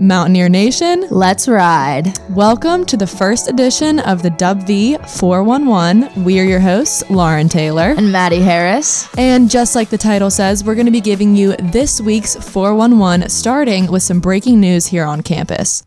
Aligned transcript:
Mountaineer 0.00 0.48
Nation, 0.48 1.06
Let's 1.10 1.48
ride. 1.48 2.16
welcome 2.30 2.86
to 2.86 2.96
the 2.96 3.06
first 3.06 3.48
edition 3.48 3.98
of 4.00 4.22
the 4.22 4.30
Dub 4.30 4.62
V 4.64 4.96
411. 4.96 6.22
We 6.22 6.38
are 6.38 6.44
your 6.44 6.60
hosts, 6.60 7.08
Lauren 7.10 7.48
Taylor. 7.48 7.94
And 7.96 8.12
Maddie 8.12 8.40
Harris. 8.40 9.08
And 9.18 9.50
just 9.50 9.74
like 9.74 9.88
the 9.90 9.98
title 9.98 10.30
says, 10.30 10.62
we're 10.62 10.76
going 10.76 10.86
to 10.86 10.92
be 10.92 11.00
giving 11.00 11.34
you 11.34 11.56
this 11.56 12.00
week's 12.00 12.36
411, 12.36 13.28
starting 13.28 13.90
with 13.90 14.04
some 14.04 14.20
breaking 14.20 14.60
news 14.60 14.86
here 14.86 15.04
on 15.04 15.22
campus. 15.22 15.82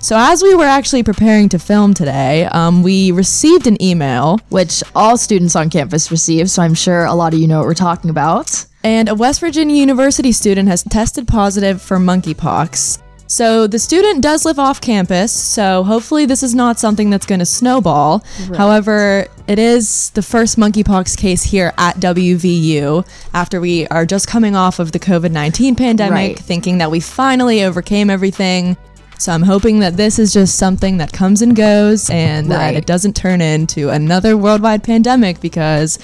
So, 0.00 0.16
as 0.16 0.42
we 0.42 0.54
were 0.54 0.64
actually 0.64 1.02
preparing 1.02 1.48
to 1.50 1.58
film 1.58 1.92
today, 1.92 2.44
um, 2.46 2.82
we 2.82 3.10
received 3.12 3.66
an 3.66 3.82
email, 3.82 4.38
Which 4.48 4.82
all 4.94 5.18
students 5.18 5.54
on 5.56 5.70
campus 5.70 6.10
receive, 6.10 6.48
so 6.48 6.62
I'm 6.62 6.74
sure 6.74 7.04
a 7.04 7.14
lot 7.14 7.34
of 7.34 7.40
you 7.40 7.48
know 7.48 7.58
what 7.58 7.66
we're 7.66 7.74
talking 7.74 8.08
about. 8.08 8.64
and 8.84 9.08
a 9.08 9.14
West 9.14 9.40
Virginia 9.40 9.76
University 9.76 10.30
student 10.32 10.68
has 10.68 10.84
tested 10.84 11.26
positive 11.28 11.82
for 11.82 11.98
monkeypox. 11.98 13.02
So, 13.30 13.66
the 13.66 13.78
student 13.78 14.22
does 14.22 14.46
live 14.46 14.58
off 14.58 14.80
campus, 14.80 15.30
so 15.32 15.84
hopefully, 15.84 16.24
this 16.24 16.42
is 16.42 16.54
not 16.54 16.78
something 16.80 17.10
that's 17.10 17.26
going 17.26 17.40
to 17.40 17.44
snowball. 17.46 18.24
However, 18.56 19.26
it 19.46 19.58
is 19.58 20.08
the 20.10 20.22
first 20.22 20.56
monkeypox 20.56 21.14
case 21.18 21.42
here 21.42 21.74
at 21.76 21.96
WVU 21.96 23.06
after 23.34 23.60
we 23.60 23.86
are 23.88 24.06
just 24.06 24.28
coming 24.28 24.56
off 24.56 24.78
of 24.78 24.92
the 24.92 24.98
COVID 24.98 25.30
19 25.30 25.76
pandemic, 25.76 26.12
Right. 26.12 26.38
thinking 26.38 26.78
that 26.78 26.90
we 26.90 27.00
finally 27.00 27.62
overcame 27.62 28.08
everything. 28.08 28.78
So 29.18 29.32
I'm 29.32 29.42
hoping 29.42 29.80
that 29.80 29.96
this 29.96 30.18
is 30.18 30.32
just 30.32 30.56
something 30.56 30.96
that 30.98 31.12
comes 31.12 31.42
and 31.42 31.54
goes 31.54 32.08
and 32.08 32.50
that 32.52 32.74
it 32.76 32.86
doesn't 32.86 33.14
turn 33.16 33.40
into 33.40 33.90
another 33.90 34.36
worldwide 34.36 34.84
pandemic 34.84 35.40
because 35.40 35.98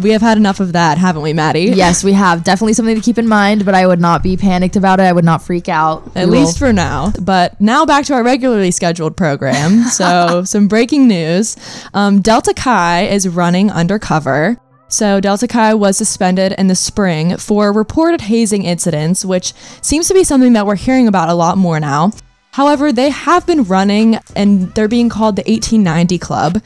we 0.00 0.10
have 0.10 0.22
had 0.22 0.36
enough 0.36 0.60
of 0.60 0.72
that, 0.72 0.98
haven't 0.98 1.22
we, 1.22 1.32
Maddie? 1.32 1.64
Yes, 1.74 2.04
we 2.04 2.12
have 2.12 2.44
definitely 2.44 2.72
something 2.74 2.94
to 2.94 3.00
keep 3.00 3.18
in 3.18 3.26
mind, 3.28 3.64
but 3.64 3.74
I 3.74 3.86
would 3.86 4.00
not 4.00 4.22
be 4.22 4.36
panicked 4.36 4.76
about 4.76 5.00
it. 5.00 5.04
I 5.04 5.12
would 5.12 5.24
not 5.24 5.42
freak 5.42 5.68
out. 5.68 6.02
At 6.14 6.28
We 6.28 6.38
least 6.38 6.60
will- 6.60 6.68
for 6.68 6.72
now. 6.72 7.12
But 7.20 7.60
now 7.60 7.86
back 7.86 8.04
to 8.06 8.14
our 8.14 8.22
regularly 8.22 8.70
scheduled 8.70 9.16
program. 9.16 9.84
So, 9.96 10.44
some 10.44 10.68
breaking 10.68 11.08
news 11.08 11.56
um, 11.94 12.20
Delta 12.20 12.52
Chi 12.54 13.06
is 13.06 13.26
running 13.28 13.70
undercover. 13.70 14.58
So, 14.88 15.20
Delta 15.20 15.48
Chi 15.48 15.74
was 15.74 15.96
suspended 15.96 16.52
in 16.58 16.66
the 16.68 16.74
spring 16.74 17.36
for 17.38 17.72
reported 17.72 18.20
hazing 18.22 18.64
incidents, 18.64 19.24
which 19.24 19.52
seems 19.82 20.06
to 20.08 20.14
be 20.14 20.22
something 20.22 20.52
that 20.52 20.66
we're 20.66 20.76
hearing 20.76 21.08
about 21.08 21.28
a 21.28 21.34
lot 21.34 21.56
more 21.58 21.80
now. 21.80 22.12
However, 22.52 22.92
they 22.92 23.10
have 23.10 23.46
been 23.46 23.64
running 23.64 24.18
and 24.34 24.72
they're 24.74 24.88
being 24.88 25.08
called 25.08 25.36
the 25.36 25.42
1890 25.42 26.18
Club. 26.18 26.62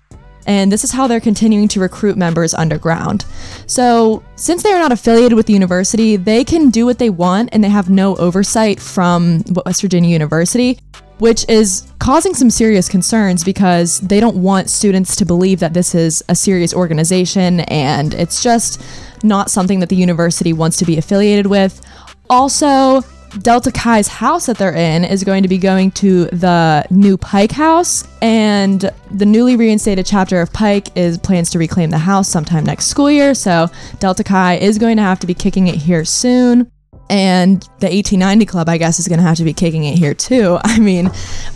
And 0.50 0.72
this 0.72 0.82
is 0.82 0.90
how 0.90 1.06
they're 1.06 1.20
continuing 1.20 1.68
to 1.68 1.78
recruit 1.78 2.16
members 2.16 2.54
underground. 2.54 3.24
So, 3.68 4.24
since 4.34 4.64
they 4.64 4.72
are 4.72 4.80
not 4.80 4.90
affiliated 4.90 5.34
with 5.34 5.46
the 5.46 5.52
university, 5.52 6.16
they 6.16 6.42
can 6.42 6.70
do 6.70 6.84
what 6.84 6.98
they 6.98 7.08
want 7.08 7.50
and 7.52 7.62
they 7.62 7.68
have 7.68 7.88
no 7.88 8.16
oversight 8.16 8.80
from 8.80 9.44
West 9.64 9.80
Virginia 9.80 10.10
University, 10.10 10.80
which 11.18 11.48
is 11.48 11.86
causing 12.00 12.34
some 12.34 12.50
serious 12.50 12.88
concerns 12.88 13.44
because 13.44 14.00
they 14.00 14.18
don't 14.18 14.42
want 14.42 14.68
students 14.68 15.14
to 15.14 15.24
believe 15.24 15.60
that 15.60 15.72
this 15.72 15.94
is 15.94 16.20
a 16.28 16.34
serious 16.34 16.74
organization 16.74 17.60
and 17.60 18.12
it's 18.14 18.42
just 18.42 18.82
not 19.22 19.52
something 19.52 19.78
that 19.78 19.88
the 19.88 19.94
university 19.94 20.52
wants 20.52 20.78
to 20.78 20.84
be 20.84 20.98
affiliated 20.98 21.46
with. 21.46 21.80
Also, 22.28 23.02
Delta 23.38 23.70
Chi's 23.70 24.08
house 24.08 24.46
that 24.46 24.58
they're 24.58 24.74
in 24.74 25.04
is 25.04 25.22
going 25.24 25.42
to 25.42 25.48
be 25.48 25.58
going 25.58 25.92
to 25.92 26.24
the 26.26 26.84
new 26.90 27.16
Pike 27.16 27.52
House, 27.52 28.06
and 28.20 28.90
the 29.10 29.26
newly 29.26 29.56
reinstated 29.56 30.04
chapter 30.04 30.40
of 30.40 30.52
Pike 30.52 30.88
is 30.96 31.16
plans 31.16 31.50
to 31.50 31.58
reclaim 31.58 31.90
the 31.90 31.98
house 31.98 32.28
sometime 32.28 32.64
next 32.64 32.86
school 32.86 33.10
year. 33.10 33.34
So 33.34 33.68
Delta 33.98 34.24
Chi 34.24 34.56
is 34.56 34.78
going 34.78 34.96
to 34.96 35.02
have 35.02 35.20
to 35.20 35.26
be 35.26 35.34
kicking 35.34 35.68
it 35.68 35.76
here 35.76 36.04
soon. 36.04 36.70
And 37.10 37.60
the 37.80 37.88
1890 37.88 38.46
Club, 38.46 38.68
I 38.68 38.78
guess, 38.78 39.00
is 39.00 39.08
going 39.08 39.18
to 39.18 39.24
have 39.24 39.36
to 39.38 39.44
be 39.44 39.52
kicking 39.52 39.82
it 39.84 39.98
here 39.98 40.14
too. 40.14 40.58
I 40.64 40.78
mean, 40.78 41.06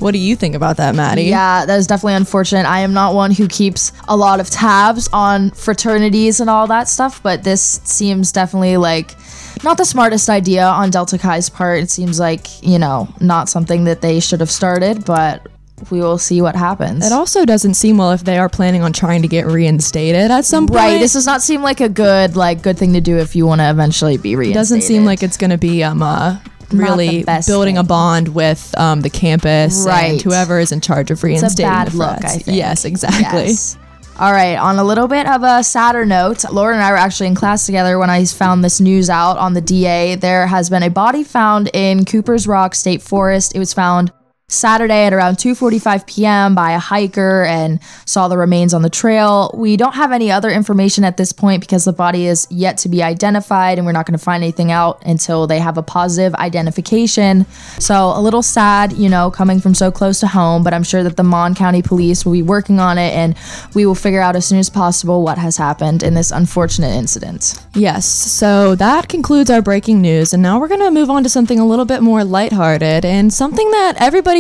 what 0.01 0.11
do 0.11 0.19
you 0.19 0.35
think 0.35 0.57
about 0.57 0.79
that, 0.79 0.97
Maddie? 0.97 1.23
Yeah, 1.23 1.65
that 1.65 1.79
is 1.79 1.87
definitely 1.87 2.15
unfortunate. 2.15 2.67
I 2.67 2.81
am 2.81 2.93
not 2.93 3.15
one 3.15 3.31
who 3.31 3.47
keeps 3.47 3.93
a 4.09 4.17
lot 4.17 4.41
of 4.41 4.51
tabs 4.51 5.09
on 5.13 5.53
fraternities 5.53 6.41
and 6.41 6.51
all 6.51 6.67
that 6.67 6.89
stuff, 6.89 7.23
but 7.23 7.45
this 7.45 7.81
seems 7.85 8.33
definitely 8.33 8.77
like 8.77 9.15
not 9.63 9.79
the 9.79 9.85
smartest 9.85 10.29
idea 10.29 10.65
on 10.65 10.91
Delta 10.91 11.17
Chi's 11.17 11.49
part. 11.49 11.83
It 11.83 11.91
seems 11.91 12.19
like, 12.19 12.63
you 12.63 12.79
know, 12.79 13.09
not 13.21 13.49
something 13.49 13.85
that 13.85 14.01
they 14.01 14.19
should 14.19 14.41
have 14.41 14.51
started, 14.51 15.05
but 15.05 15.47
we 15.91 16.01
will 16.01 16.19
see 16.19 16.41
what 16.43 16.57
happens. 16.57 17.05
It 17.07 17.13
also 17.13 17.45
doesn't 17.45 17.75
seem 17.75 17.99
well 17.99 18.13
if 18.13 18.25
they 18.25 18.39
are 18.39 18.49
planning 18.49 18.83
on 18.83 18.93
trying 18.93 19.23
to 19.23 19.29
get 19.29 19.47
reinstated 19.47 20.31
at 20.31 20.45
some 20.45 20.67
point. 20.67 20.77
Right. 20.79 20.99
This 20.99 21.13
does 21.15 21.27
not 21.27 21.43
seem 21.43 21.63
like 21.63 21.81
a 21.81 21.89
good 21.89 22.37
like 22.37 22.63
good 22.63 22.79
thing 22.79 22.93
to 22.95 23.01
do 23.01 23.19
if 23.19 23.35
you 23.37 23.47
want 23.47 23.61
to 23.61 23.71
eventually 23.71 24.17
be 24.17 24.37
reinstated. 24.37 24.57
It 24.57 24.61
doesn't 24.61 24.81
seem 24.83 25.05
like 25.05 25.23
it's 25.23 25.37
going 25.37 25.51
to 25.51 25.59
be 25.59 25.83
um 25.85 26.03
uh, 26.03 26.39
really 26.73 27.25
building 27.47 27.79
a 27.79 27.85
bond 27.85 28.29
with 28.35 28.75
um 28.79 29.01
the 29.03 29.11
campus 29.11 29.85
Right. 29.87 30.13
and 30.13 30.23
whoever 30.23 30.59
is 30.59 30.73
in 30.73 30.81
charge 30.81 31.11
of 31.11 31.23
reinstating 31.23 31.65
bad 31.67 31.89
the 31.89 31.97
look. 31.99 32.25
I 32.25 32.39
think. 32.39 32.57
Yes, 32.57 32.85
exactly. 32.85 33.23
Yes. 33.47 33.79
All 34.17 34.31
right, 34.31 34.55
on 34.55 34.79
a 34.79 34.85
little 34.85 35.09
bit 35.09 35.27
of 35.27 35.43
a 35.43 35.65
sadder 35.65 36.07
note, 36.07 36.45
Laura 36.53 36.73
and 36.73 36.81
I 36.81 36.93
were 36.93 36.97
actually 36.97 37.27
in 37.27 37.35
class 37.35 37.67
together 37.67 37.99
when 37.99 38.11
I 38.11 38.25
found 38.27 38.63
this 38.63 38.81
news 38.81 39.11
out 39.11 39.39
on 39.39 39.55
the 39.55 39.61
DA. 39.61 40.15
There 40.15 40.47
has 40.47 40.71
been 40.71 40.85
a 40.85 40.89
body 40.89 41.25
found 41.25 41.69
in 41.75 42.05
Cooper's 42.05 42.47
Rock 42.47 42.77
State 42.77 43.03
Forest. 43.03 43.57
It 43.57 43.59
was 43.59 43.75
found 43.75 44.13
Saturday 44.55 45.07
at 45.07 45.13
around 45.13 45.37
2:45 45.37 46.07
p.m. 46.07 46.55
by 46.55 46.73
a 46.73 46.79
hiker 46.79 47.45
and 47.45 47.81
saw 48.07 48.29
the 48.29 48.39
remains 48.39 48.73
on 48.75 48.83
the 48.83 48.91
trail. 48.91 49.51
We 49.55 49.77
don't 49.77 49.95
have 49.95 50.13
any 50.13 50.31
other 50.31 50.51
information 50.51 51.05
at 51.05 51.17
this 51.17 51.33
point 51.33 51.61
because 51.61 51.85
the 51.85 51.93
body 51.93 52.27
is 52.27 52.47
yet 52.51 52.79
to 52.79 52.89
be 52.89 53.03
identified 53.03 53.79
and 53.79 53.87
we're 53.87 53.93
not 53.93 54.07
going 54.07 54.19
to 54.19 54.25
find 54.25 54.43
anything 54.43 54.71
out 54.71 55.03
until 55.05 55.47
they 55.47 55.59
have 55.59 55.79
a 55.79 55.83
positive 55.83 56.35
identification. 56.35 57.47
So, 57.79 58.13
a 58.15 58.21
little 58.21 58.43
sad, 58.43 58.93
you 58.93 59.09
know, 59.09 59.31
coming 59.31 59.61
from 59.61 59.75
so 59.75 59.91
close 59.91 60.21
to 60.21 60.27
home, 60.27 60.63
but 60.63 60.73
I'm 60.73 60.83
sure 60.83 61.03
that 61.03 61.17
the 61.17 61.25
Mon 61.25 61.55
County 61.55 61.83
Police 61.83 62.25
will 62.25 62.33
be 62.33 62.43
working 62.43 62.81
on 62.81 62.99
it 62.99 63.13
and 63.13 63.35
we 63.75 63.87
will 63.87 63.95
figure 63.95 64.21
out 64.21 64.37
as 64.37 64.47
soon 64.47 64.59
as 64.59 64.71
possible 64.71 65.23
what 65.23 65.39
has 65.39 65.57
happened 65.57 66.03
in 66.03 66.15
this 66.15 66.31
unfortunate 66.31 66.95
incident. 66.95 67.61
Yes. 67.75 68.07
So 68.07 68.75
that 68.77 69.09
concludes 69.09 69.51
our 69.51 69.63
breaking 69.63 70.01
news, 70.01 70.33
and 70.33 70.43
now 70.43 70.61
we're 70.61 70.69
going 70.69 70.81
to 70.81 70.91
move 70.91 71.11
on 71.11 71.23
to 71.23 71.29
something 71.29 71.59
a 71.59 71.67
little 71.67 71.85
bit 71.85 72.03
more 72.03 72.25
lighthearted 72.25 73.05
and 73.05 73.33
something 73.33 73.71
that 73.71 73.95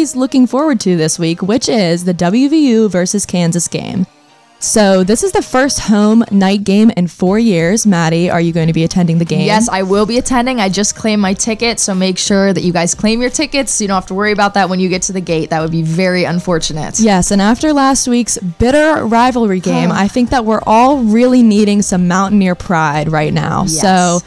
everybody's 0.04 0.16
looking 0.16 0.46
forward 0.46 0.80
to 0.80 0.96
this 0.98 1.18
week, 1.18 1.40
which 1.40 1.66
is 1.66 2.04
the 2.04 2.12
WVU 2.12 2.90
versus 2.90 3.24
Kansas 3.24 3.68
game. 3.68 4.06
So 4.60 5.04
this 5.04 5.22
is 5.22 5.32
the 5.32 5.42
first 5.42 5.80
home 5.80 6.24
night 6.30 6.64
game 6.64 6.90
in 6.90 7.06
four 7.06 7.38
years. 7.38 7.86
Maddie, 7.86 8.30
are 8.30 8.40
you 8.40 8.52
going 8.52 8.68
to 8.68 8.72
be 8.72 8.84
attending 8.84 9.18
the 9.18 9.24
game? 9.24 9.46
Yes, 9.46 9.68
I 9.68 9.82
will 9.82 10.06
be 10.06 10.16
attending. 10.18 10.58
I 10.60 10.68
just 10.68 10.94
claimed 10.94 11.20
my 11.20 11.34
ticket, 11.34 11.80
so 11.80 11.94
make 11.94 12.18
sure 12.18 12.52
that 12.52 12.62
you 12.62 12.72
guys 12.72 12.94
claim 12.94 13.20
your 13.20 13.30
tickets 13.30 13.72
so 13.72 13.84
you 13.84 13.88
don't 13.88 13.96
have 13.96 14.06
to 14.06 14.14
worry 14.14 14.32
about 14.32 14.54
that 14.54 14.68
when 14.70 14.80
you 14.80 14.88
get 14.88 15.02
to 15.02 15.12
the 15.12 15.20
gate. 15.20 15.50
That 15.50 15.60
would 15.60 15.70
be 15.70 15.82
very 15.82 16.24
unfortunate. 16.24 16.98
Yes, 16.98 17.30
and 17.30 17.42
after 17.42 17.72
last 17.72 18.08
week's 18.08 18.38
bitter 18.38 19.04
rivalry 19.04 19.60
game, 19.60 19.92
I 20.04 20.08
think 20.08 20.30
that 20.30 20.44
we're 20.44 20.62
all 20.66 21.02
really 21.02 21.42
needing 21.42 21.82
some 21.82 22.08
Mountaineer 22.08 22.54
pride 22.54 23.12
right 23.12 23.32
now. 23.32 23.62
Yes. 23.62 23.80
So, 23.80 24.20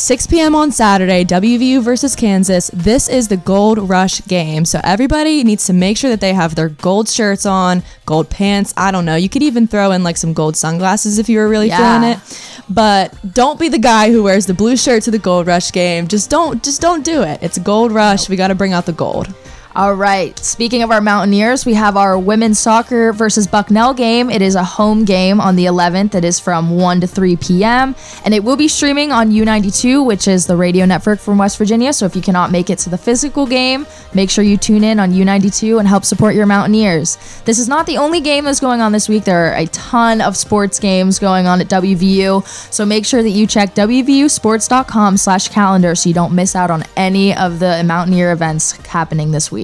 6 0.00 0.28
p.m. 0.28 0.54
on 0.54 0.72
Saturday, 0.72 1.26
WVU 1.26 1.82
versus 1.82 2.16
Kansas. 2.16 2.70
This 2.72 3.06
is 3.06 3.28
the 3.28 3.36
Gold 3.36 3.78
Rush 3.78 4.24
game. 4.26 4.64
So, 4.64 4.80
everybody 4.82 5.44
needs 5.44 5.66
to 5.66 5.74
make 5.74 5.98
sure 5.98 6.08
that 6.08 6.22
they 6.22 6.32
have 6.32 6.54
their 6.54 6.70
gold 6.70 7.06
shirts 7.06 7.44
on, 7.44 7.82
gold 8.06 8.30
pants. 8.30 8.72
I 8.78 8.92
don't 8.92 9.04
know. 9.04 9.16
You 9.16 9.28
could 9.28 9.42
even 9.42 9.66
throw 9.66 9.90
in 9.92 10.02
like 10.02 10.16
some 10.16 10.32
gold 10.32 10.56
sunglasses 10.56 11.18
if 11.18 11.28
you 11.28 11.38
were 11.38 11.48
really 11.48 11.68
Yeah. 11.68 12.00
feeling 12.00 12.12
it. 12.12 12.40
But 12.70 13.12
don't 13.34 13.58
be 13.60 13.68
the 13.68 13.78
guy 13.78 14.10
who 14.10 14.22
wears 14.22 14.46
the 14.46 14.54
blue 14.54 14.76
shirt 14.76 15.02
to 15.02 15.10
the 15.10 15.18
Gold 15.18 15.46
Rush 15.46 15.70
game. 15.70 16.08
Just 16.08 16.30
don't 16.30 16.62
just 16.62 16.80
don't 16.80 17.04
do 17.04 17.20
it. 17.22 17.38
It's 17.42 17.58
Gold 17.58 17.92
Rush. 17.92 18.28
We 18.28 18.36
got 18.36 18.48
to 18.48 18.54
bring 18.54 18.72
out 18.72 18.86
the 18.86 18.92
gold. 18.92 19.34
All 19.76 19.94
right. 19.94 20.36
Speaking 20.40 20.82
of 20.82 20.90
our 20.90 21.00
Mountaineers, 21.00 21.64
we 21.64 21.74
have 21.74 21.96
our 21.96 22.18
women's 22.18 22.58
soccer 22.58 23.12
versus 23.12 23.46
Bucknell 23.46 23.94
game. 23.94 24.28
It 24.28 24.42
is 24.42 24.56
a 24.56 24.64
home 24.64 25.04
game 25.04 25.40
on 25.40 25.54
the 25.54 25.66
11th. 25.66 26.16
It 26.16 26.24
is 26.24 26.40
from 26.40 26.70
1 26.70 27.02
to 27.02 27.06
3 27.06 27.36
p.m. 27.36 27.94
And 28.24 28.34
it 28.34 28.42
will 28.42 28.56
be 28.56 28.66
streaming 28.66 29.12
on 29.12 29.30
U92, 29.30 30.04
which 30.04 30.26
is 30.26 30.46
the 30.46 30.56
radio 30.56 30.86
network 30.86 31.20
from 31.20 31.38
West 31.38 31.56
Virginia. 31.56 31.92
So 31.92 32.04
if 32.04 32.16
you 32.16 32.22
cannot 32.22 32.50
make 32.50 32.68
it 32.68 32.80
to 32.80 32.90
the 32.90 32.98
physical 32.98 33.46
game, 33.46 33.86
make 34.12 34.28
sure 34.28 34.42
you 34.42 34.56
tune 34.56 34.82
in 34.82 34.98
on 34.98 35.12
U92 35.12 35.78
and 35.78 35.86
help 35.86 36.04
support 36.04 36.34
your 36.34 36.46
Mountaineers. 36.46 37.16
This 37.44 37.60
is 37.60 37.68
not 37.68 37.86
the 37.86 37.96
only 37.96 38.20
game 38.20 38.46
that's 38.46 38.58
going 38.58 38.80
on 38.80 38.90
this 38.90 39.08
week. 39.08 39.22
There 39.22 39.52
are 39.52 39.54
a 39.54 39.66
ton 39.66 40.20
of 40.20 40.36
sports 40.36 40.80
games 40.80 41.20
going 41.20 41.46
on 41.46 41.60
at 41.60 41.68
WVU. 41.68 42.44
So 42.72 42.84
make 42.84 43.06
sure 43.06 43.22
that 43.22 43.30
you 43.30 43.46
check 43.46 43.76
WVUsports.com 43.76 45.16
slash 45.16 45.46
calendar 45.46 45.94
so 45.94 46.08
you 46.08 46.14
don't 46.14 46.34
miss 46.34 46.56
out 46.56 46.72
on 46.72 46.82
any 46.96 47.32
of 47.36 47.60
the 47.60 47.84
Mountaineer 47.84 48.32
events 48.32 48.72
happening 48.88 49.30
this 49.30 49.52
week. 49.52 49.59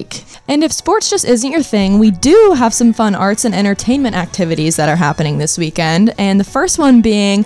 And 0.47 0.63
if 0.63 0.71
sports 0.71 1.09
just 1.09 1.25
isn't 1.25 1.51
your 1.51 1.63
thing, 1.63 1.99
we 1.99 2.11
do 2.11 2.53
have 2.57 2.73
some 2.73 2.93
fun 2.93 3.15
arts 3.15 3.45
and 3.45 3.53
entertainment 3.53 4.15
activities 4.15 4.75
that 4.75 4.89
are 4.89 4.95
happening 4.95 5.37
this 5.37 5.57
weekend. 5.57 6.13
And 6.17 6.39
the 6.39 6.43
first 6.43 6.79
one 6.79 7.01
being 7.01 7.45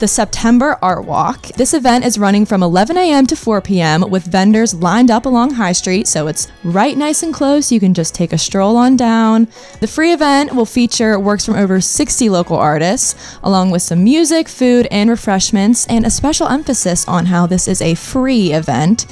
the 0.00 0.08
September 0.08 0.78
Art 0.80 1.04
Walk. 1.04 1.42
This 1.48 1.74
event 1.74 2.06
is 2.06 2.18
running 2.18 2.46
from 2.46 2.62
11 2.62 2.96
a.m. 2.96 3.26
to 3.26 3.36
4 3.36 3.60
p.m. 3.60 4.00
with 4.10 4.24
vendors 4.24 4.72
lined 4.72 5.10
up 5.10 5.26
along 5.26 5.52
High 5.52 5.72
Street, 5.72 6.08
so 6.08 6.26
it's 6.26 6.50
right 6.64 6.96
nice 6.96 7.22
and 7.22 7.34
close. 7.34 7.70
You 7.70 7.80
can 7.80 7.92
just 7.92 8.14
take 8.14 8.32
a 8.32 8.38
stroll 8.38 8.78
on 8.78 8.96
down. 8.96 9.46
The 9.80 9.86
free 9.86 10.12
event 10.12 10.54
will 10.54 10.64
feature 10.64 11.20
works 11.20 11.44
from 11.44 11.54
over 11.54 11.82
60 11.82 12.30
local 12.30 12.56
artists, 12.56 13.38
along 13.42 13.72
with 13.72 13.82
some 13.82 14.02
music, 14.02 14.48
food, 14.48 14.88
and 14.90 15.10
refreshments, 15.10 15.86
and 15.86 16.06
a 16.06 16.10
special 16.10 16.48
emphasis 16.48 17.06
on 17.06 17.26
how 17.26 17.46
this 17.46 17.68
is 17.68 17.82
a 17.82 17.94
free 17.94 18.52
event. 18.52 19.02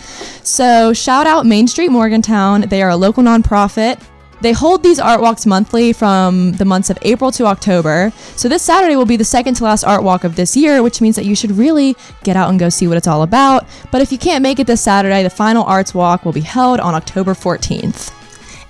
So, 0.43 0.95
shout 0.95 1.27
out 1.27 1.45
Main 1.45 1.69
Street 1.69 1.91
Morgantown. 1.91 2.63
They 2.63 2.83
are 2.83 2.91
a 2.91 2.97
local 2.97 3.23
nonprofit. 3.23 4.03
They 4.41 4.53
hold 4.53 4.83
these 4.83 5.01
art 5.01 5.21
walks 5.21 5.47
monthly 5.47 5.93
from 5.93 6.53
the 6.53 6.65
months 6.65 6.91
of 6.91 6.99
April 7.03 7.33
to 7.33 7.47
October. 7.47 8.13
So 8.37 8.49
this 8.49 8.63
Saturday 8.63 8.95
will 8.95 9.07
be 9.07 9.17
the 9.17 9.25
second 9.25 9.55
to 9.55 9.65
last 9.65 9.85
art 9.85 10.03
walk 10.03 10.23
of 10.25 10.37
this 10.37 10.57
year, 10.57 10.83
which 10.83 11.01
means 11.01 11.17
that 11.17 11.25
you 11.25 11.35
should 11.35 11.51
really 11.53 11.97
get 12.23 12.37
out 12.37 12.51
and 12.51 12.59
go 12.59 12.69
see 12.69 12.87
what 12.87 12.97
it's 12.97 13.09
all 13.09 13.23
about. 13.23 13.67
But 13.91 14.01
if 14.01 14.13
you 14.13 14.19
can't 14.19 14.43
make 14.43 14.61
it 14.61 14.67
this 14.67 14.81
Saturday, 14.81 15.23
the 15.23 15.31
final 15.31 15.65
arts 15.65 15.93
walk 15.93 16.25
will 16.25 16.33
be 16.33 16.41
held 16.41 16.79
on 16.79 16.95
October 16.95 17.35
14th. 17.35 18.18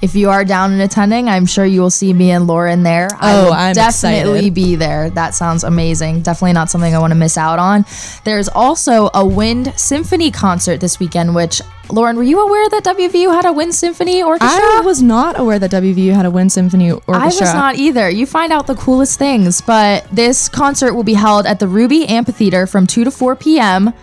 If 0.00 0.14
you 0.14 0.30
are 0.30 0.44
down 0.44 0.72
and 0.72 0.80
attending, 0.80 1.28
I'm 1.28 1.44
sure 1.44 1.64
you 1.64 1.80
will 1.80 1.90
see 1.90 2.12
me 2.12 2.30
and 2.30 2.46
Lauren 2.46 2.84
there. 2.84 3.08
I 3.18 3.34
Oh, 3.34 3.50
I'm 3.50 3.74
definitely 3.74 4.36
excited. 4.38 4.54
be 4.54 4.76
there. 4.76 5.10
That 5.10 5.34
sounds 5.34 5.64
amazing. 5.64 6.22
Definitely 6.22 6.52
not 6.52 6.70
something 6.70 6.94
I 6.94 6.98
want 7.00 7.10
to 7.10 7.16
miss 7.16 7.36
out 7.36 7.58
on. 7.58 7.84
There's 8.22 8.48
also 8.48 9.10
a 9.12 9.26
wind 9.26 9.72
symphony 9.76 10.30
concert 10.30 10.78
this 10.80 11.00
weekend, 11.00 11.34
which 11.34 11.60
Lauren, 11.90 12.16
were 12.16 12.22
you 12.22 12.38
aware 12.46 12.68
that 12.68 12.84
WVU 12.84 13.32
had 13.34 13.44
a 13.46 13.52
wind 13.52 13.74
symphony 13.74 14.22
orchestra? 14.22 14.62
I 14.62 14.82
was 14.84 15.02
not 15.02 15.40
aware 15.40 15.58
that 15.58 15.70
WVU 15.70 16.12
had 16.14 16.26
a 16.26 16.30
wind 16.30 16.52
symphony 16.52 16.92
orchestra. 16.92 17.18
I 17.18 17.26
was 17.26 17.54
not 17.54 17.76
either. 17.76 18.08
You 18.10 18.26
find 18.26 18.52
out 18.52 18.66
the 18.66 18.74
coolest 18.76 19.18
things, 19.18 19.62
but 19.62 20.06
this 20.12 20.48
concert 20.48 20.94
will 20.94 21.02
be 21.02 21.14
held 21.14 21.46
at 21.46 21.58
the 21.58 21.66
Ruby 21.66 22.06
Amphitheater 22.06 22.66
from 22.66 22.86
2 22.86 23.04
to 23.04 23.10
4 23.10 23.36
p.m. 23.36 23.94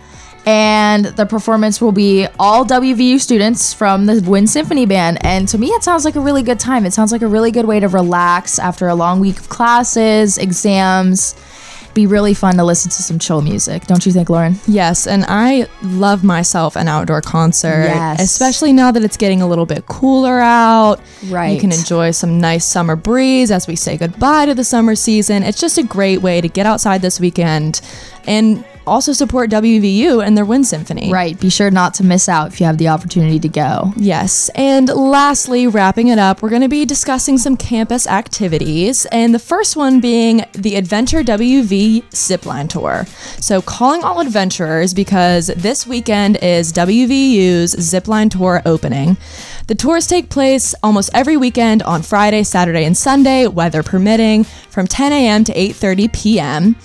And 0.46 1.06
the 1.06 1.26
performance 1.26 1.80
will 1.80 1.90
be 1.92 2.26
all 2.38 2.64
WVU 2.64 3.18
students 3.20 3.72
from 3.74 4.06
the 4.06 4.22
Wind 4.24 4.48
Symphony 4.48 4.86
Band. 4.86 5.18
And 5.22 5.48
to 5.48 5.58
me, 5.58 5.68
it 5.68 5.82
sounds 5.82 6.04
like 6.04 6.14
a 6.14 6.20
really 6.20 6.44
good 6.44 6.60
time. 6.60 6.86
It 6.86 6.92
sounds 6.92 7.10
like 7.10 7.22
a 7.22 7.26
really 7.26 7.50
good 7.50 7.64
way 7.66 7.80
to 7.80 7.88
relax 7.88 8.60
after 8.60 8.86
a 8.86 8.94
long 8.94 9.18
week 9.18 9.38
of 9.40 9.48
classes, 9.48 10.38
exams. 10.38 11.34
Be 11.94 12.06
really 12.06 12.34
fun 12.34 12.56
to 12.58 12.64
listen 12.64 12.90
to 12.90 13.02
some 13.02 13.18
chill 13.18 13.40
music. 13.40 13.86
Don't 13.86 14.04
you 14.06 14.12
think, 14.12 14.28
Lauren? 14.30 14.56
Yes, 14.68 15.06
and 15.06 15.24
I 15.26 15.66
love 15.82 16.22
myself 16.22 16.76
an 16.76 16.88
outdoor 16.88 17.22
concert, 17.22 17.84
Yes. 17.86 18.20
especially 18.20 18.72
now 18.74 18.90
that 18.92 19.02
it's 19.02 19.16
getting 19.16 19.40
a 19.40 19.48
little 19.48 19.64
bit 19.66 19.86
cooler 19.86 20.38
out. 20.38 21.00
Right. 21.28 21.54
You 21.54 21.58
can 21.60 21.72
enjoy 21.72 22.10
some 22.10 22.38
nice 22.38 22.66
summer 22.66 22.96
breeze 22.96 23.50
as 23.50 23.66
we 23.66 23.76
say 23.76 23.96
goodbye 23.96 24.44
to 24.46 24.54
the 24.54 24.62
summer 24.62 24.94
season. 24.94 25.42
It's 25.42 25.58
just 25.58 25.78
a 25.78 25.82
great 25.82 26.20
way 26.20 26.40
to 26.42 26.48
get 26.48 26.66
outside 26.66 27.00
this 27.00 27.18
weekend 27.18 27.80
and 28.26 28.62
also 28.86 29.12
support 29.12 29.50
WVU 29.50 30.24
and 30.24 30.36
their 30.36 30.44
Wind 30.44 30.66
Symphony. 30.66 31.10
Right. 31.12 31.38
Be 31.38 31.50
sure 31.50 31.70
not 31.70 31.94
to 31.94 32.04
miss 32.04 32.28
out 32.28 32.48
if 32.52 32.60
you 32.60 32.66
have 32.66 32.78
the 32.78 32.88
opportunity 32.88 33.38
to 33.40 33.48
go. 33.48 33.92
Yes. 33.96 34.50
And 34.54 34.88
lastly, 34.88 35.66
wrapping 35.66 36.08
it 36.08 36.18
up, 36.18 36.42
we're 36.42 36.50
going 36.50 36.62
to 36.62 36.68
be 36.68 36.84
discussing 36.84 37.38
some 37.38 37.56
campus 37.56 38.06
activities. 38.06 39.06
And 39.06 39.34
the 39.34 39.38
first 39.38 39.76
one 39.76 40.00
being 40.00 40.44
the 40.52 40.76
Adventure 40.76 41.22
WV 41.22 42.04
Zipline 42.10 42.68
Tour. 42.68 43.06
So, 43.40 43.60
calling 43.60 44.04
all 44.04 44.20
adventurers 44.20 44.94
because 44.94 45.48
this 45.48 45.86
weekend 45.86 46.38
is 46.42 46.72
WVU's 46.72 47.74
Zipline 47.76 48.30
Tour 48.30 48.62
opening. 48.64 49.16
The 49.66 49.74
tours 49.74 50.06
take 50.06 50.30
place 50.30 50.74
almost 50.82 51.10
every 51.12 51.36
weekend 51.36 51.82
on 51.82 52.02
Friday, 52.02 52.44
Saturday, 52.44 52.84
and 52.84 52.96
Sunday, 52.96 53.46
weather 53.46 53.82
permitting, 53.82 54.44
from 54.44 54.86
10 54.86 55.12
a.m. 55.12 55.44
to 55.44 55.52
8:30 55.52 56.12
p.m. 56.12 56.76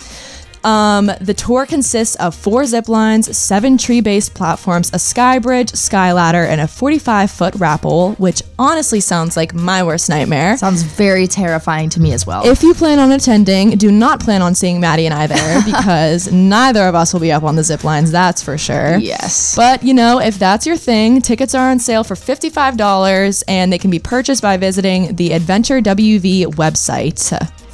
Um, 0.64 1.12
the 1.20 1.34
tour 1.34 1.66
consists 1.66 2.16
of 2.16 2.36
four 2.36 2.66
zip 2.66 2.88
lines, 2.88 3.36
seven 3.36 3.78
tree-based 3.78 4.34
platforms, 4.34 4.92
a 4.94 5.00
sky 5.00 5.40
bridge, 5.40 5.72
sky 5.72 6.12
ladder, 6.14 6.44
and 6.44 6.62
a 6.62 6.66
45-foot 6.66 7.56
rappel, 7.56 8.14
which 8.14 8.42
honestly 8.60 9.00
sounds 9.00 9.36
like 9.36 9.54
my 9.54 9.84
worst 9.84 10.10
nightmare. 10.10 10.58
Sounds 10.58 10.84
very 10.84 11.28
terrifying 11.28 11.90
to 11.90 12.00
me 12.00 12.14
as 12.14 12.26
well. 12.26 12.46
If 12.46 12.64
you 12.64 12.74
plan 12.74 13.00
on 13.00 13.12
attending, 13.12 13.72
do 13.72 13.92
not 13.92 14.20
plan 14.20 14.42
on 14.42 14.56
seeing 14.56 14.80
Maddie 14.80 15.06
and 15.06 15.14
I 15.14 15.28
there 15.28 15.62
because 15.66 16.32
neither 16.32 16.84
of 16.88 16.96
us 16.96 17.14
will 17.14 17.20
be 17.22 17.32
up 17.32 17.44
on 17.44 17.56
the 17.56 17.64
zip 17.64 17.84
lines, 17.84 18.12
that's 18.12 18.42
for 18.44 18.58
sure. 18.58 18.98
yes. 18.98 19.56
But 19.56 19.84
you 19.84 19.94
know, 19.94 20.20
if 20.20 20.38
that's 20.38 20.66
your 20.66 20.78
thing, 20.78 21.22
tickets 21.22 21.56
are 21.56 21.70
on 21.70 21.80
sale 21.80 22.04
for 22.04 22.16
$55 22.16 23.44
and 23.48 23.72
they 23.72 23.78
can 23.78 23.92
be 23.92 24.00
purchased 24.00 24.42
by 24.42 24.58
visiting 24.58 25.16
the 25.16 25.34
Adventure 25.34 25.82
WV 25.82 26.46
website. 26.56 27.32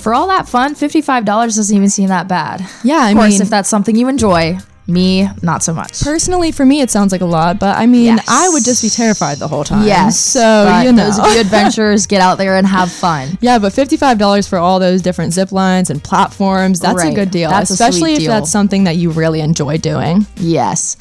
For 0.07 0.13
all 0.13 0.27
that 0.27 0.47
fun, 0.47 0.73
$55 0.73 1.25
doesn't 1.25 1.75
even 1.75 1.89
seem 1.89 2.07
that 2.07 2.29
bad. 2.29 2.65
Yeah, 2.81 2.95
I 2.99 3.09
Of 3.09 3.17
course, 3.17 3.31
mean, 3.31 3.41
if 3.41 3.49
that's 3.49 3.67
something 3.67 3.93
you 3.93 4.07
enjoy, 4.07 4.57
me, 4.87 5.27
not 5.41 5.63
so 5.63 5.73
much. 5.73 5.99
Personally, 6.01 6.53
for 6.53 6.65
me, 6.65 6.79
it 6.79 6.89
sounds 6.89 7.11
like 7.11 7.19
a 7.19 7.25
lot, 7.25 7.59
but 7.59 7.77
I 7.77 7.87
mean, 7.87 8.05
Yes. 8.15 8.25
I 8.29 8.47
would 8.47 8.63
just 8.63 8.81
be 8.81 8.87
terrified 8.89 9.37
the 9.37 9.49
whole 9.49 9.65
time. 9.65 9.85
Yes. 9.85 10.17
So, 10.17 10.81
you 10.85 10.93
know. 10.93 11.03
those 11.03 11.19
of 11.19 11.25
you 11.33 11.41
adventurers, 11.41 12.07
get 12.07 12.21
out 12.21 12.37
there 12.37 12.55
and 12.55 12.65
have 12.65 12.89
fun. 12.89 13.37
yeah, 13.41 13.59
but 13.59 13.73
$55 13.73 14.47
for 14.47 14.57
all 14.57 14.79
those 14.79 15.01
different 15.01 15.33
zip 15.33 15.51
lines 15.51 15.89
and 15.89 16.01
platforms, 16.01 16.79
that's 16.79 17.03
a 17.03 17.13
good 17.13 17.29
deal. 17.29 17.49
That's 17.49 17.69
especially 17.69 18.13
if 18.13 18.19
deal. 18.19 18.31
that's 18.31 18.49
something 18.49 18.85
that 18.85 18.95
you 18.95 19.09
really 19.11 19.41
enjoy 19.41 19.77
doing. 19.77 20.25
Yes. 20.37 20.95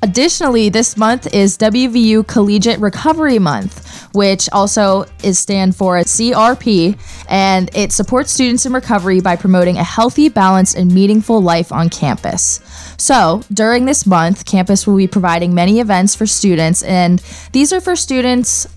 Additionally, 0.00 0.68
this 0.68 0.96
month 0.96 1.34
is 1.34 1.58
WVU 1.58 2.24
Collegiate 2.26 2.78
Recovery 2.78 3.40
Month, 3.40 4.08
which 4.14 4.48
also 4.52 5.06
is 5.24 5.40
stand 5.40 5.74
for 5.74 5.98
CRP, 5.98 6.96
and 7.28 7.68
it 7.74 7.90
supports 7.90 8.30
students 8.30 8.64
in 8.64 8.72
recovery 8.72 9.20
by 9.20 9.34
promoting 9.34 9.76
a 9.76 9.82
healthy, 9.82 10.28
balanced, 10.28 10.76
and 10.76 10.94
meaningful 10.94 11.42
life 11.42 11.72
on 11.72 11.90
campus. 11.90 12.60
So, 12.96 13.42
during 13.52 13.86
this 13.86 14.06
month, 14.06 14.44
campus 14.44 14.86
will 14.86 14.96
be 14.96 15.08
providing 15.08 15.52
many 15.52 15.80
events 15.80 16.14
for 16.14 16.26
students, 16.26 16.84
and 16.84 17.18
these 17.50 17.72
are 17.72 17.80
for 17.80 17.96
students 17.96 18.68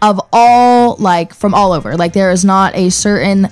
of 0.00 0.20
all 0.32 0.96
like 0.96 1.34
from 1.34 1.52
all 1.52 1.72
over. 1.72 1.96
Like 1.96 2.14
there 2.14 2.30
is 2.30 2.44
not 2.44 2.74
a 2.74 2.90
certain 2.90 3.48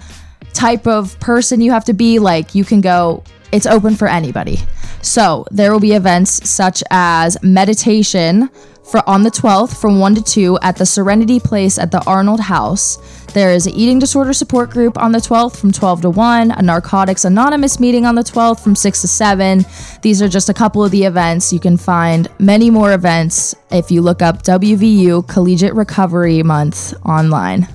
type 0.53 0.87
of 0.87 1.19
person 1.21 1.61
you 1.61 1.71
have 1.71 1.85
to 1.85 1.93
be. 1.93 2.19
Like 2.19 2.55
you 2.55 2.65
can 2.65 2.81
go, 2.81 3.23
it's 3.53 3.67
open 3.67 3.95
for 3.95 4.09
anybody. 4.09 4.59
So 5.03 5.47
there 5.51 5.73
will 5.73 5.81
be 5.81 5.93
events 5.93 6.49
such 6.49 6.83
as 6.91 7.37
meditation 7.43 8.51
for 8.91 9.09
on 9.09 9.23
the 9.23 9.31
12th 9.31 9.81
from 9.81 10.01
1 10.01 10.17
to 10.17 10.23
2 10.23 10.59
at 10.63 10.77
the 10.77 10.85
Serenity 10.85 11.39
Place 11.39 11.79
at 11.79 11.91
the 11.91 12.05
Arnold 12.07 12.41
House. 12.41 12.97
There 13.33 13.53
is 13.53 13.67
an 13.67 13.75
eating 13.75 14.01
disorder 14.01 14.33
support 14.33 14.71
group 14.71 14.99
on 14.99 15.13
the 15.13 15.19
12th 15.19 15.57
from 15.57 15.71
12 15.71 16.03
to 16.03 16.11
1, 16.11 16.51
a 16.51 16.63
Narcotics 16.63 17.25
Anonymous 17.25 17.79
meeting 17.79 18.05
on 18.05 18.17
the 18.17 18.25
12th 18.25 18.61
from 18.61 18.75
6 18.75 19.01
to 19.03 19.09
7. 19.09 19.65
These 20.03 20.21
are 20.21 20.29
just 20.29 20.49
a 20.49 20.55
couple 20.55 20.85
of 20.85 20.91
the 20.91 21.05
events. 21.05 21.53
You 21.53 21.61
can 21.61 21.77
find 21.77 22.29
many 22.41 22.71
more 22.71 22.93
events 22.93 23.55
if 23.71 23.91
you 23.91 24.03
look 24.03 24.23
up 24.23 24.43
WVU 24.43 25.29
Collegiate 25.29 25.75
Recovery 25.75 26.43
Month 26.43 26.95
online. 27.07 27.69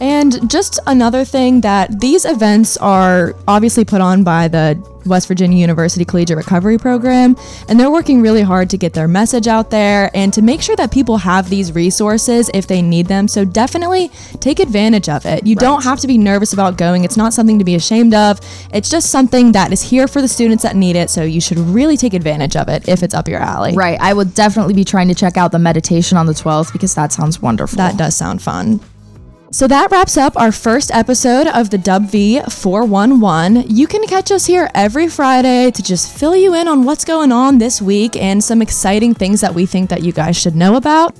And 0.00 0.50
just 0.50 0.78
another 0.86 1.24
thing 1.24 1.62
that 1.62 2.00
these 2.00 2.24
events 2.24 2.76
are 2.78 3.34
obviously 3.48 3.84
put 3.84 4.00
on 4.00 4.24
by 4.24 4.48
the 4.48 4.78
West 5.06 5.28
Virginia 5.28 5.58
University 5.58 6.04
Collegiate 6.04 6.36
Recovery 6.36 6.78
Program, 6.78 7.36
and 7.68 7.78
they're 7.78 7.90
working 7.90 8.20
really 8.20 8.42
hard 8.42 8.68
to 8.70 8.76
get 8.76 8.92
their 8.92 9.08
message 9.08 9.46
out 9.46 9.70
there 9.70 10.10
and 10.14 10.32
to 10.34 10.42
make 10.42 10.60
sure 10.60 10.76
that 10.76 10.90
people 10.90 11.16
have 11.18 11.48
these 11.48 11.74
resources 11.74 12.50
if 12.52 12.66
they 12.66 12.82
need 12.82 13.06
them. 13.06 13.28
So 13.28 13.44
definitely 13.44 14.08
take 14.40 14.58
advantage 14.58 15.08
of 15.08 15.24
it. 15.24 15.46
You 15.46 15.54
don't 15.54 15.84
have 15.84 16.00
to 16.00 16.06
be 16.06 16.18
nervous 16.18 16.52
about 16.52 16.76
going. 16.76 17.04
It's 17.04 17.16
not 17.16 17.32
something 17.32 17.58
to 17.58 17.64
be 17.64 17.74
ashamed 17.74 18.14
of. 18.14 18.40
It's 18.72 18.90
just 18.90 19.10
something 19.10 19.52
that 19.52 19.72
is 19.72 19.82
here 19.82 20.08
for 20.08 20.20
the 20.20 20.28
students 20.28 20.62
that 20.62 20.76
need 20.76 20.96
it. 20.96 21.08
So 21.08 21.22
you 21.22 21.40
should 21.40 21.58
really 21.58 21.96
take 21.96 22.14
advantage 22.14 22.56
of 22.56 22.68
it 22.68 22.88
if 22.88 23.02
it's 23.02 23.14
up 23.14 23.28
your 23.28 23.40
alley. 23.40 23.74
Right. 23.74 23.98
I 24.00 24.12
would 24.12 24.34
definitely 24.34 24.74
be 24.74 24.84
trying 24.84 25.08
to 25.08 25.14
check 25.14 25.36
out 25.36 25.52
the 25.52 25.58
meditation 25.58 26.18
on 26.18 26.26
the 26.26 26.32
12th 26.32 26.72
because 26.72 26.94
that 26.96 27.12
sounds 27.12 27.40
wonderful. 27.40 27.76
That 27.76 27.96
does 27.96 28.16
sound 28.16 28.42
fun. 28.42 28.80
So 29.50 29.68
that 29.68 29.90
wraps 29.90 30.16
up 30.16 30.36
our 30.36 30.50
first 30.50 30.90
episode 30.92 31.46
of 31.46 31.70
the 31.70 31.78
Dub 31.78 32.10
V 32.10 32.40
411. 32.40 33.64
You 33.68 33.86
can 33.86 34.04
catch 34.06 34.30
us 34.30 34.44
here 34.46 34.68
every 34.74 35.08
Friday 35.08 35.70
to 35.70 35.82
just 35.82 36.16
fill 36.16 36.34
you 36.34 36.54
in 36.54 36.66
on 36.66 36.84
what's 36.84 37.04
going 37.04 37.32
on 37.32 37.58
this 37.58 37.80
week 37.80 38.16
and 38.16 38.42
some 38.42 38.60
exciting 38.60 39.14
things 39.14 39.40
that 39.40 39.54
we 39.54 39.64
think 39.64 39.88
that 39.90 40.02
you 40.02 40.12
guys 40.12 40.36
should 40.36 40.56
know 40.56 40.74
about. 40.74 41.14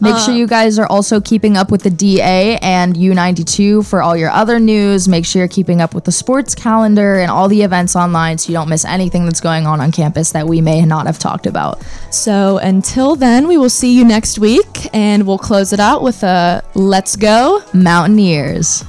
Make 0.00 0.16
sure 0.18 0.34
uh, 0.34 0.36
you 0.36 0.46
guys 0.46 0.78
are 0.78 0.86
also 0.86 1.20
keeping 1.20 1.56
up 1.56 1.70
with 1.70 1.82
the 1.82 1.90
DA 1.90 2.56
and 2.58 2.94
U92 2.94 3.88
for 3.88 4.00
all 4.00 4.16
your 4.16 4.30
other 4.30 4.60
news. 4.60 5.08
Make 5.08 5.24
sure 5.24 5.40
you're 5.40 5.48
keeping 5.48 5.80
up 5.80 5.94
with 5.94 6.04
the 6.04 6.12
sports 6.12 6.54
calendar 6.54 7.16
and 7.16 7.30
all 7.30 7.48
the 7.48 7.62
events 7.62 7.96
online 7.96 8.38
so 8.38 8.50
you 8.50 8.54
don't 8.54 8.68
miss 8.68 8.84
anything 8.84 9.24
that's 9.24 9.40
going 9.40 9.66
on 9.66 9.80
on 9.80 9.90
campus 9.90 10.30
that 10.32 10.46
we 10.46 10.60
may 10.60 10.84
not 10.84 11.06
have 11.06 11.18
talked 11.18 11.46
about. 11.46 11.82
So 12.10 12.58
until 12.58 13.16
then, 13.16 13.48
we 13.48 13.58
will 13.58 13.70
see 13.70 13.96
you 13.96 14.04
next 14.04 14.38
week 14.38 14.88
and 14.94 15.26
we'll 15.26 15.38
close 15.38 15.72
it 15.72 15.80
out 15.80 16.02
with 16.02 16.22
a 16.22 16.62
let's 16.74 17.16
go. 17.16 17.62
Mountaineers. 17.74 18.84